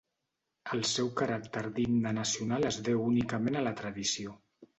[0.77, 4.35] El seu caràcter d'himne nacional es deu únicament a la tradició.